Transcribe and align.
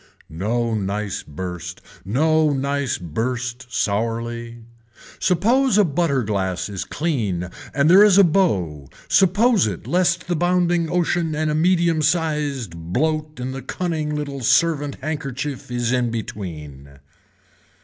No 0.31 0.73
nice 0.73 1.21
burst, 1.21 1.79
no 2.03 2.51
nice 2.53 2.97
burst 2.97 3.67
sourly. 3.71 4.63
Suppose 5.19 5.77
a 5.77 5.85
butter 5.85 6.23
glass 6.23 6.69
is 6.69 6.85
clean 6.85 7.51
and 7.71 7.87
there 7.87 8.03
is 8.03 8.17
a 8.17 8.23
bow 8.23 8.89
suppose 9.07 9.67
it 9.67 9.85
lest 9.85 10.25
the 10.27 10.35
bounding 10.35 10.89
ocean 10.89 11.35
and 11.35 11.51
a 11.51 11.53
medium 11.53 12.01
sized 12.01 12.75
bloat 12.75 13.39
in 13.39 13.51
the 13.51 13.61
cunning 13.61 14.15
little 14.15 14.39
servant 14.41 14.97
handkerchief 15.03 15.69
is 15.69 15.91
in 15.91 16.09
between. 16.09 16.97